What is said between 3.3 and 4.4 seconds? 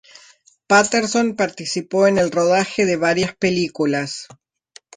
películas.